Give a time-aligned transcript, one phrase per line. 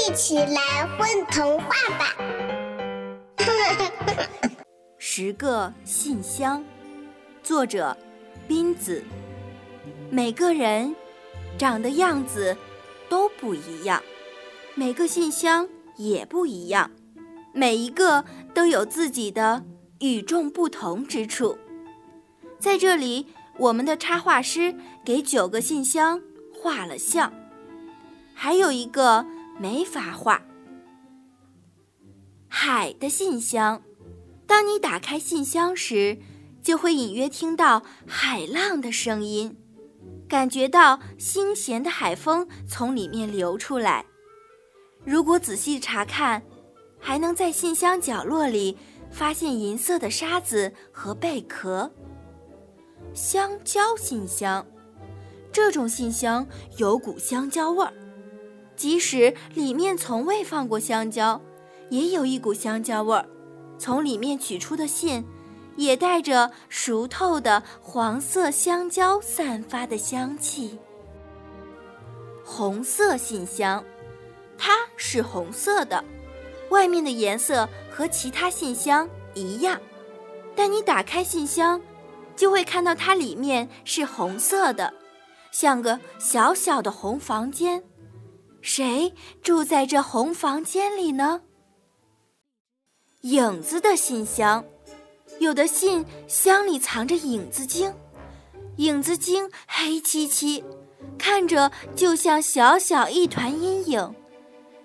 [0.00, 2.16] 一起来混童话吧！
[4.96, 6.64] 十个信箱，
[7.42, 7.94] 作者：
[8.48, 9.04] 斌子。
[10.10, 10.96] 每个人
[11.58, 12.56] 长的样子
[13.10, 14.02] 都不一样，
[14.74, 16.90] 每个信箱也不一样，
[17.52, 18.24] 每一个
[18.54, 19.62] 都有自己的
[19.98, 21.58] 与众不同之处。
[22.58, 23.26] 在这里，
[23.58, 24.74] 我们的插画师
[25.04, 26.22] 给九个信箱
[26.54, 27.30] 画了像，
[28.34, 29.26] 还有一个
[29.60, 30.40] 没法画。
[32.48, 33.82] 海的信箱，
[34.46, 36.16] 当你打开信箱时，
[36.62, 39.54] 就会隐约听到海浪的声音。
[40.26, 44.06] 感觉到新咸的海风从里面流出来。
[45.04, 46.42] 如果仔细查看，
[46.98, 48.78] 还能在信箱角落里
[49.10, 51.92] 发现银色的沙子和贝壳。
[53.12, 54.66] 香蕉信箱，
[55.52, 56.46] 这种信箱
[56.78, 57.92] 有股香蕉味儿，
[58.80, 61.38] 即使里面从未放过香蕉，
[61.90, 63.28] 也有一股香蕉味儿。
[63.78, 65.22] 从里面取出的信。
[65.76, 70.78] 也带着熟透的黄色香蕉散发的香气。
[72.44, 73.82] 红色信箱，
[74.58, 76.04] 它是红色的，
[76.68, 79.80] 外面的颜色和其他信箱一样，
[80.54, 81.80] 但你打开信箱，
[82.36, 84.92] 就会看到它里面是红色的，
[85.50, 87.82] 像个小小的红房间。
[88.62, 91.42] 谁住在这红房间里呢？
[93.22, 94.64] 影子的信箱。
[95.38, 97.94] 有的信箱里藏着影子精，
[98.76, 100.62] 影子精黑漆漆，
[101.16, 104.14] 看着就像小小一团阴影。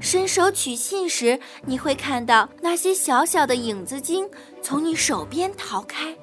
[0.00, 4.28] 伸手取信时，你会看到那些小小的影子精
[4.60, 6.16] 从你手边逃开。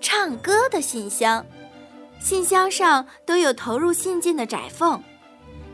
[0.00, 1.44] 唱歌的信箱，
[2.20, 5.02] 信箱上都有投入信件的窄缝，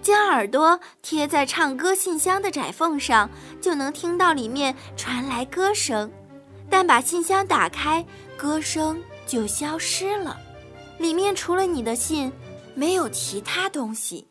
[0.02, 3.28] 将耳朵贴在唱歌信箱的窄缝上，
[3.60, 6.10] 就能听到里面传来歌声。
[6.68, 8.04] 但把信箱打开，
[8.36, 10.38] 歌声就消失了。
[10.98, 12.32] 里面除了你的信，
[12.74, 14.28] 没有其他东西。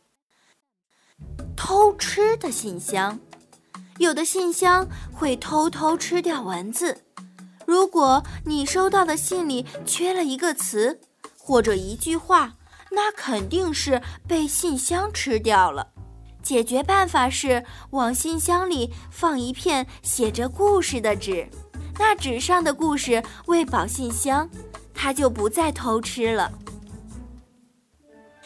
[1.55, 3.19] 偷吃的信箱，
[3.97, 7.03] 有的信箱会偷偷吃掉文字。
[7.65, 11.01] 如果你收到的信里缺了一个词
[11.37, 12.55] 或者一句话，
[12.91, 15.87] 那肯定是被信箱吃掉了。
[16.41, 21.47] 解决办法是往信箱里放一片写着故事的纸。
[21.99, 24.49] 那纸上的故事喂饱信箱，
[24.93, 26.51] 它就不再偷吃了。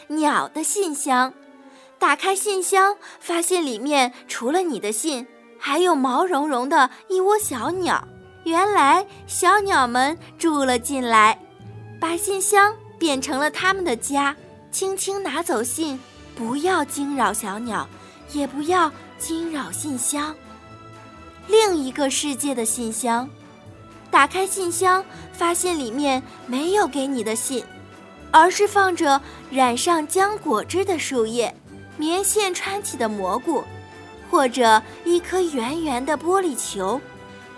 [0.08, 1.32] 鸟的信箱，
[1.98, 5.26] 打开信箱，发现里面除了你的信，
[5.58, 8.06] 还有毛茸茸的一窝小鸟。
[8.44, 11.40] 原来小鸟们住了进来，
[11.98, 14.34] 把信箱变成了他们的家。
[14.70, 16.00] 轻轻拿走信，
[16.34, 17.88] 不要惊扰小鸟，
[18.32, 20.34] 也不要惊扰信箱。
[21.46, 23.28] 另一个世界的信箱。
[24.10, 27.64] 打开信箱，发现里面没有给你的信，
[28.30, 31.54] 而是放着染上浆果汁的树叶、
[31.96, 33.62] 棉线穿起的蘑菇，
[34.30, 37.00] 或者一颗圆圆的玻璃球。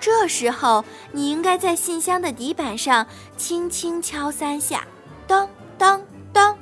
[0.01, 4.87] 这时候，你应该在信箱的底板上轻轻敲三下，
[5.27, 6.57] 当当当，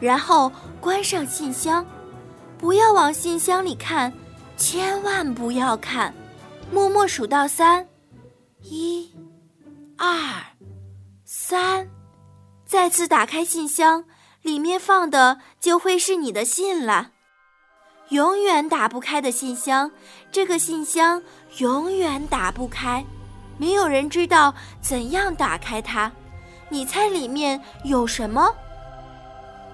[0.00, 1.84] 然后关上信箱，
[2.58, 4.12] 不要往信箱里看，
[4.56, 6.14] 千万不要看，
[6.70, 7.86] 默默数到三。
[8.62, 9.10] 一、
[9.96, 10.14] 二、
[11.24, 11.88] 三，
[12.66, 14.04] 再次打开信箱，
[14.42, 17.12] 里面放的就会是你的信了。
[18.10, 19.90] 永远打不开的信箱，
[20.30, 21.22] 这个信箱
[21.58, 23.04] 永远打不开，
[23.56, 26.12] 没有人知道怎样打开它。
[26.70, 28.54] 你猜里面有什么？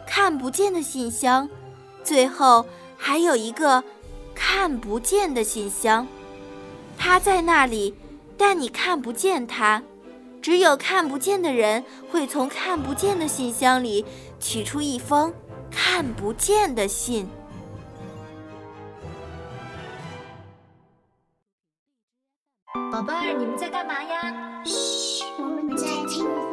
[0.06, 1.48] 看不见的信箱，
[2.02, 3.84] 最后还有一个
[4.34, 6.06] 看不见的信箱，
[6.98, 7.94] 它在那里。
[8.38, 9.82] 但你看不见它，
[10.42, 14.04] 只有看不见的人会从看不见的信箱里
[14.38, 15.32] 取出一封
[15.70, 17.26] 看不见的信。
[22.92, 24.62] 宝贝儿，你们在干嘛呀？
[24.64, 26.45] 嘘，我们在听。